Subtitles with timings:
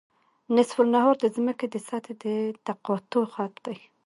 [0.55, 2.25] نصف النهار د ځمکې د سطحې د
[2.67, 3.77] تقاطع خط دی